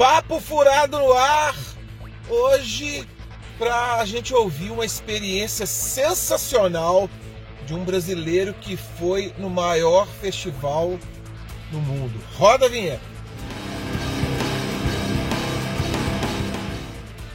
[0.00, 1.54] Papo Furado no ar,
[2.26, 3.06] hoje
[3.58, 7.10] para a gente ouvir uma experiência sensacional
[7.66, 10.98] de um brasileiro que foi no maior festival
[11.70, 12.18] do mundo.
[12.34, 13.02] Roda a vinheta.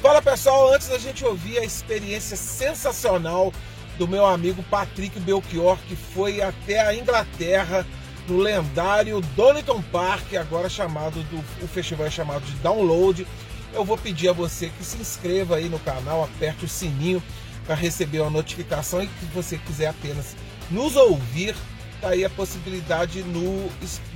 [0.00, 3.52] Fala pessoal, antes da gente ouvir a experiência sensacional
[3.98, 7.86] do meu amigo Patrick Belchior, que foi até a Inglaterra
[8.28, 13.26] no lendário Donington Park, agora chamado do o festival é chamado de Download.
[13.72, 17.22] Eu vou pedir a você que se inscreva aí no canal, aperte o sininho
[17.64, 20.36] para receber a notificação e que você quiser apenas
[20.70, 21.54] nos ouvir,
[22.00, 23.68] tá aí a possibilidade no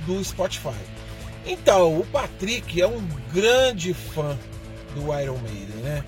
[0.05, 0.75] do Spotify.
[1.45, 3.01] Então, o Patrick é um
[3.33, 4.37] grande fã
[4.93, 6.03] do Iron Maiden, né?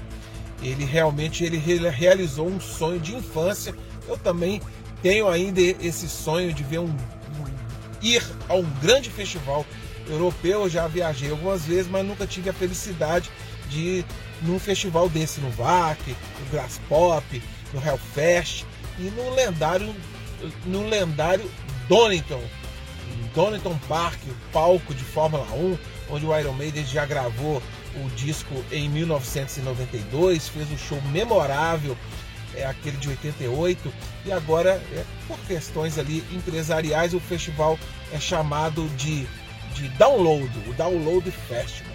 [0.61, 3.75] Ele realmente ele realizou um sonho de infância.
[4.08, 4.61] Eu também
[5.02, 6.95] tenho ainda esse sonho de ver um
[8.03, 9.66] ir a um grande festival
[10.07, 10.63] europeu.
[10.63, 13.31] Eu já viajei algumas vezes, mas nunca tive a felicidade
[13.70, 14.05] de ir
[14.41, 17.42] num festival desse, no VAC, no Grass Pop,
[17.73, 18.66] no Hellfest
[19.00, 19.95] e no lendário,
[20.66, 21.50] no lendário
[21.88, 22.42] Donington,
[23.33, 25.77] Donington Park, o palco de Fórmula 1,
[26.09, 27.61] onde o Iron Maiden já gravou
[27.95, 31.97] o disco em 1992, fez um show memorável,
[32.55, 33.93] é aquele de 88,
[34.25, 37.77] e agora, é, por questões ali empresariais, o festival
[38.11, 39.27] é chamado de,
[39.73, 41.93] de Download, o Download Festival.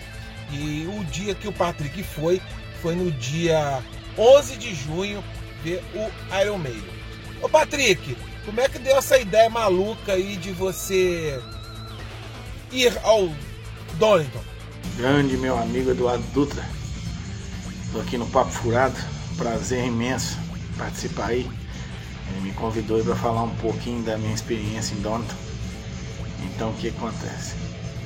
[0.51, 2.41] E o dia que o Patrick foi,
[2.81, 3.83] foi no dia
[4.17, 5.23] 11 de junho,
[5.63, 6.99] ver o Iron Maiden.
[7.43, 11.41] Ô Patrick, como é que deu essa ideia maluca aí de você
[12.73, 13.29] ir ao
[13.95, 14.43] Donington?
[14.97, 16.65] Grande meu amigo Eduardo Dutra.
[17.85, 18.97] Estou aqui no Papo Furado.
[19.37, 20.37] Prazer imenso
[20.79, 21.49] participar aí.
[22.31, 25.35] Ele me convidou para falar um pouquinho da minha experiência em Donington.
[26.45, 27.55] Então o que acontece?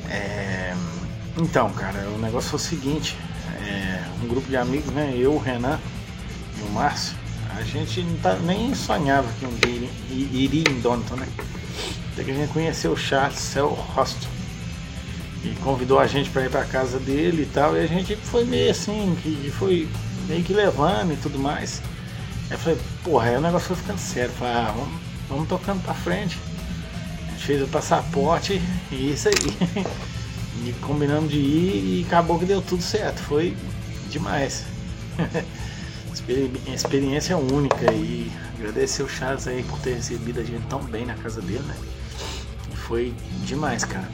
[0.09, 0.75] É...
[1.37, 3.17] Então, cara, o negócio foi o seguinte:
[3.67, 4.03] é...
[4.23, 5.15] um grupo de amigos, né?
[5.17, 5.79] Eu, o Renan
[6.59, 7.17] e o Márcio,
[7.57, 11.29] a gente não tá, nem sonhava que um dia iria em Donington, né?
[12.13, 14.31] Até que a gente conheceu o Charles Cell Hostel
[15.45, 18.45] e convidou a gente para ir para casa dele e tal, e a gente foi
[18.45, 19.89] meio assim, que foi
[20.29, 21.83] meio que levando e tudo mais.
[22.53, 25.83] Aí eu falei, porra, aí o negócio foi ficando sério, falei, ah, vamos, vamos tocando
[25.83, 26.39] para frente.
[27.27, 29.35] A gente fez o passaporte e isso aí.
[30.65, 33.57] E combinamos de ir e acabou que deu tudo certo, foi
[34.11, 34.65] demais.
[36.73, 41.15] Experiência única e agradecer o Charles aí por ter recebido a gente tão bem na
[41.15, 41.75] casa dele, né?
[42.87, 43.13] Foi
[43.45, 44.09] demais, cara.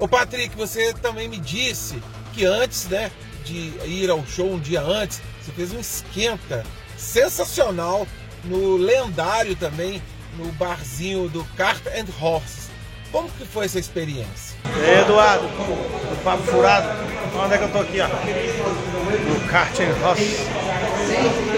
[0.00, 2.02] Ô Patrick, você também me disse
[2.32, 3.12] que antes, né,
[3.44, 6.64] de ir ao show um dia antes, você fez um esquenta
[7.02, 8.06] sensacional
[8.44, 10.00] no lendário também,
[10.38, 12.70] no barzinho do Cart and Horse.
[13.10, 14.56] Como que foi essa experiência?
[15.02, 16.88] Eduardo, do Papo Furado.
[17.34, 18.08] Onde é que eu tô aqui, ó?
[18.08, 20.46] No Cart and Horse.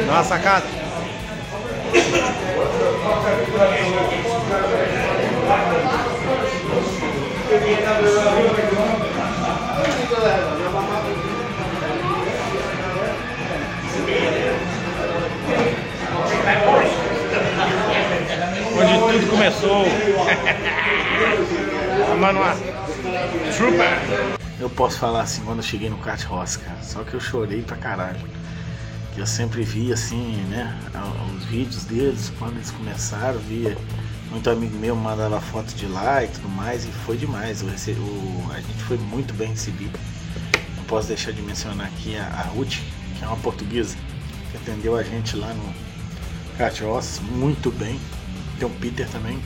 [0.07, 0.67] Nossa sacada.
[19.15, 19.87] Tudo começou.
[22.19, 22.57] Manoa.
[23.57, 24.01] Trooper.
[24.59, 26.83] Eu posso falar assim quando eu cheguei no Kart Ross, cara.
[26.83, 28.19] Só que eu chorei pra caralho.
[29.15, 30.77] Que eu sempre vi assim, né?
[31.37, 33.77] Os vídeos deles, quando eles começaram, via
[34.31, 37.63] muito amigo meu mandava foto de lá e tudo mais, e foi demais.
[37.63, 39.97] O, o, a gente foi muito bem recebido.
[40.77, 42.81] Não posso deixar de mencionar aqui a, a Ruth,
[43.17, 43.97] que é uma portuguesa,
[44.51, 45.73] que atendeu a gente lá no
[46.59, 48.01] Catios muito bem.
[48.59, 49.39] Tem o Peter também,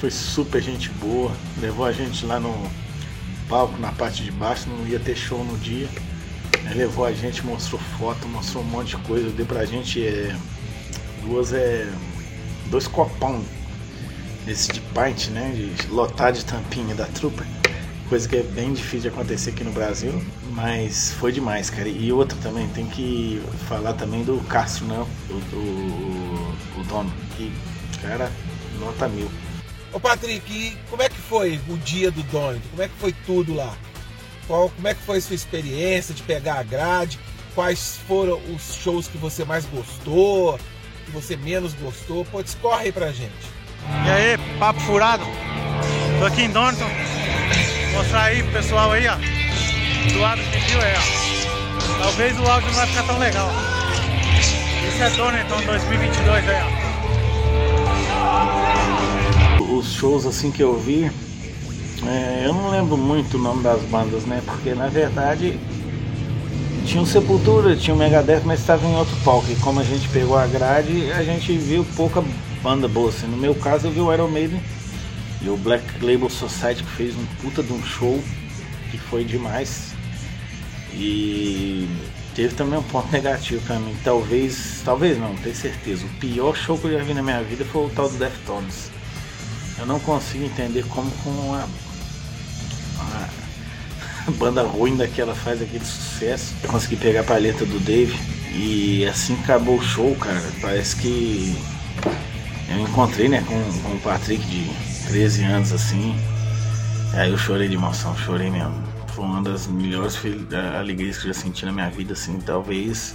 [0.00, 2.70] foi super gente boa, levou a gente lá no
[3.48, 5.88] palco, na parte de baixo, não ia ter show no dia.
[6.74, 10.34] levou a gente, mostrou foto, mostrou um monte de coisa, deu pra gente é,
[11.22, 11.86] duas é.
[12.70, 13.44] dois copão
[14.46, 15.52] esse de pint, né?
[15.54, 17.44] De lotar de tampinha da trupa.
[18.08, 20.22] Coisa que é bem difícil de acontecer aqui no Brasil.
[20.50, 21.88] Mas foi demais, cara.
[21.88, 25.06] E outra também, tem que falar também do Castro, né?
[25.30, 27.12] O, o, o dono.
[27.36, 27.52] Que,
[28.02, 28.30] cara,
[28.78, 29.30] nota mil.
[29.92, 32.60] Ô Patrick, como é que foi o dia do dono?
[32.70, 33.74] Como é que foi tudo lá?
[34.46, 37.18] Qual, como é que foi a sua experiência de pegar a grade?
[37.54, 40.58] Quais foram os shows que você mais gostou?
[41.04, 42.24] Que você menos gostou?
[42.24, 43.52] Pô, discorre aí pra gente.
[44.06, 45.24] E aí, papo furado?
[46.18, 46.88] Tô aqui em Donington.
[47.92, 49.16] Mostrar aí pro pessoal aí, ó.
[50.12, 52.02] Do lado que viu aí, ó.
[52.02, 53.50] Talvez o áudio não vai ficar tão legal.
[54.88, 56.81] Isso é Donington 2022 aí, ó.
[59.70, 61.10] Os shows assim que eu vi,
[62.06, 64.42] é, eu não lembro muito o nome das bandas, né?
[64.44, 65.58] Porque na verdade
[66.84, 69.50] tinha o Sepultura, tinha o Megadeth, mas estava em outro palco.
[69.50, 72.22] E como a gente pegou a grade, a gente viu pouca
[72.62, 73.08] banda boa.
[73.08, 73.26] Assim.
[73.26, 74.60] No meu caso, eu vi o Iron Maiden
[75.40, 78.22] e o Black Label Society, que fez um puta de um show
[78.90, 79.94] que foi demais.
[80.94, 81.71] E
[82.34, 83.96] teve também um ponto negativo pra mim.
[84.04, 86.04] Talvez, talvez não, tenho certeza.
[86.04, 88.90] O pior show que eu já vi na minha vida foi o tal do Deftones.
[89.78, 91.68] Eu não consigo entender como com uma,
[94.26, 96.54] uma banda ruim daquela faz aquele sucesso.
[96.62, 98.18] Eu consegui pegar a paleta do Dave
[98.54, 100.42] e assim acabou o show, cara.
[100.60, 101.56] Parece que
[102.68, 104.70] eu encontrei né, com, com o Patrick de
[105.08, 106.14] 13 anos assim.
[107.14, 110.18] Aí eu chorei de emoção, chorei mesmo foi uma das melhores
[110.78, 113.14] alegrias que eu já senti na minha vida, assim, talvez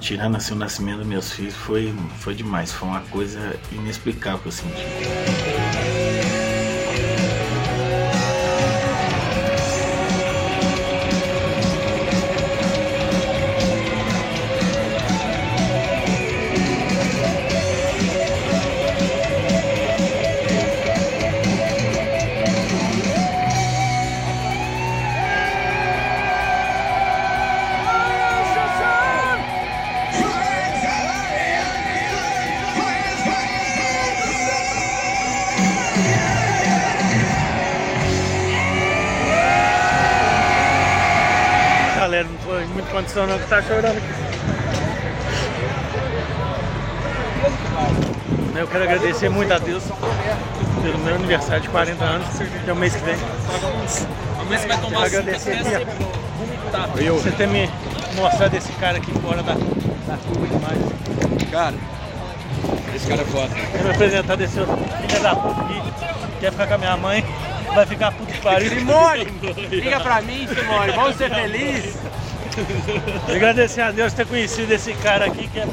[0.00, 4.46] tirando assim o nascimento dos meus filhos foi, foi demais, foi uma coisa inexplicável que
[4.48, 4.84] eu senti.
[42.22, 44.06] Foi muito condição não que tá chorando aqui.
[48.56, 49.82] Eu quero agradecer muito a Deus
[50.80, 52.28] pelo meu aniversário de 40 anos,
[52.62, 53.16] que é o mês que vem.
[54.40, 57.04] Amanhã você vai tomar agradecer aqui.
[57.10, 57.68] Você ter me
[58.14, 61.50] mostrado esse cara aqui fora da, da curva demais.
[61.50, 61.74] Cara,
[62.94, 63.54] esse cara é foda.
[63.72, 65.82] Quero me apresentar desse outro filho da puta aqui.
[66.38, 67.24] Quer ficar com a minha mãe,
[67.74, 68.70] vai ficar puto que pariu.
[68.70, 69.24] Simone,
[69.70, 71.96] liga pra mim, Simone, vamos ser felizes.
[73.28, 75.66] Agradecer a Deus ter conhecido esse cara aqui que é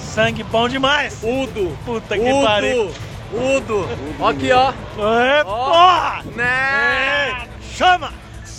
[0.00, 1.18] sangue bom demais.
[1.22, 2.92] Udo, Puta que pariu.
[3.32, 4.24] Udo, Udo.
[4.24, 4.70] Aqui, ó.
[4.70, 6.22] É, porra!
[6.36, 7.28] Né?
[7.28, 8.12] Ei, chama!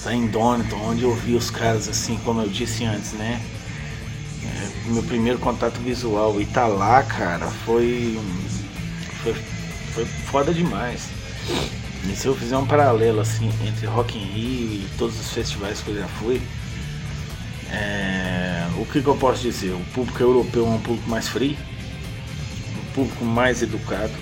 [0.04, 3.42] Tá em Donington, onde eu vi os caras assim, como eu disse antes, né?
[4.44, 8.19] É, meu primeiro contato visual e tá lá, cara, foi,
[9.24, 9.34] foi,
[9.94, 11.10] foi foda demais.
[12.12, 15.81] E se eu fizer um paralelo assim entre Rock in Rio e todos os festivais
[15.81, 16.42] que eu já fui,
[17.72, 19.72] é, o que, que eu posso dizer?
[19.72, 21.57] O público europeu é um público mais frio,
[22.78, 24.13] um público mais educado.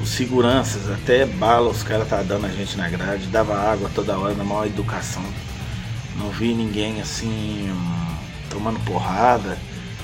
[0.00, 4.18] Os seguranças, até bala os caras tá dando a gente na grade, dava água toda
[4.18, 5.22] hora, na maior educação.
[6.16, 7.70] Não vi ninguém assim
[8.50, 9.56] tomando porrada,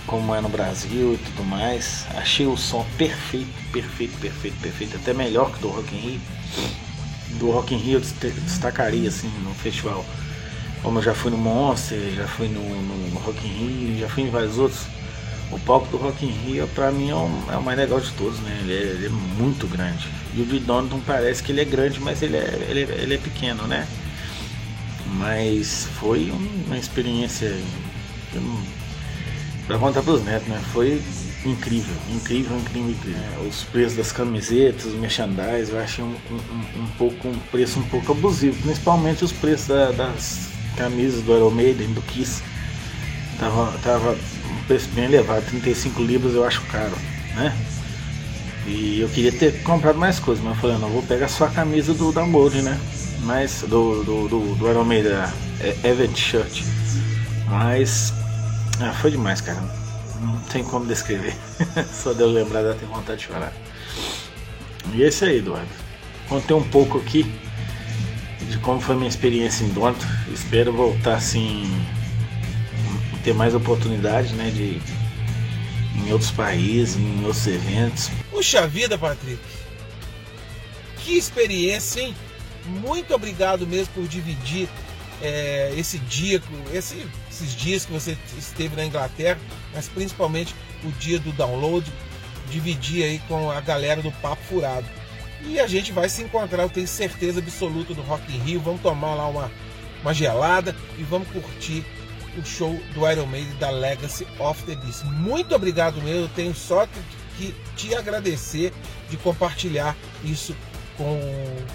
[0.06, 2.06] como é no Brasil e tudo mais.
[2.16, 6.37] Achei o som perfeito, perfeito, perfeito, perfeito, até melhor que do Rock in Rio.
[7.38, 10.04] Do Rock in Rio destacaria assim no festival.
[10.82, 14.24] Como eu já fui no Monster, já fui no, no Rock in Rio, já fui
[14.24, 14.82] em vários outros.
[15.50, 18.10] O palco do Rock in Rio pra mim é o, é o mais legal de
[18.12, 18.58] todos, né?
[18.62, 20.06] Ele é, ele é muito grande.
[20.34, 23.14] E o de Donington parece que ele é grande, mas ele é, ele é, ele
[23.14, 23.86] é pequeno, né?
[25.06, 27.56] Mas foi um- uma experiência
[29.66, 30.60] pra contar pros netos, né?
[30.72, 31.02] Foi
[31.44, 33.20] incrível, incrível, incrível, incrível.
[33.44, 37.78] É, Os preços das camisetas, os merchandise, eu achei um, um- um- pouco um preço
[37.78, 42.42] um pouco abusivo, principalmente os preços da- das camisas do Iron Maiden, do Kiss.
[43.38, 46.96] Tava, tava um preço bem elevado, 35 libras eu acho caro,
[47.36, 47.56] né?
[48.66, 51.48] E eu queria ter comprado mais coisas, mas eu falei, não, vou pegar só a
[51.50, 52.78] camisa do download, né?
[53.22, 55.12] Mas do, do, do, do Iron Maiden,
[55.60, 56.62] é, Event Shirt.
[57.48, 58.12] Mas
[58.80, 59.62] ah, foi demais, cara.
[60.20, 61.34] Não tem como descrever.
[61.92, 63.52] só de eu lembrar dá até vontade de chorar.
[64.92, 65.68] E esse aí, Eduardo.
[66.28, 67.24] Contei um pouco aqui
[68.50, 70.06] de como foi minha experiência em Donto.
[70.32, 71.64] Espero voltar assim
[73.24, 74.80] ter mais oportunidade, né, de
[75.96, 78.10] em outros países, em outros eventos.
[78.30, 79.38] Puxa vida, Patrick.
[80.98, 82.14] Que experiência, hein?
[82.66, 84.68] Muito obrigado mesmo por dividir
[85.20, 87.06] é, esse dia, com- esse-
[87.38, 89.38] esses dias que você esteve na Inglaterra,
[89.72, 90.54] mas principalmente
[90.84, 91.90] o dia do download,
[92.50, 94.86] dividir aí com a galera do Papo Furado.
[95.42, 98.60] E a gente vai se encontrar, eu tenho certeza absoluta, no Rock in Rio.
[98.60, 99.50] Vamos tomar lá uma,
[100.02, 101.84] uma gelada e vamos curtir
[102.36, 105.04] o show do Iron Maiden da Legacy of the Beast.
[105.04, 107.00] Muito obrigado mesmo, eu tenho só que,
[107.36, 108.72] que te agradecer
[109.08, 110.56] de compartilhar isso
[110.96, 111.20] com,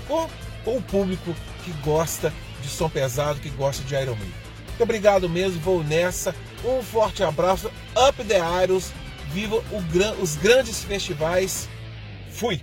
[0.08, 0.30] com,
[0.66, 4.43] com o público que gosta de som pesado, que gosta de Iron Maiden.
[4.74, 6.34] Muito obrigado mesmo, vou nessa.
[6.66, 7.70] Um forte abraço,
[8.10, 8.92] Up the Iros,
[9.32, 11.70] viva gran- os grandes festivais.
[12.32, 12.60] Fui!